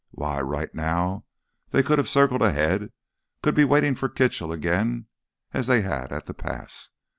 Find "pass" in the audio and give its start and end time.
6.33-6.89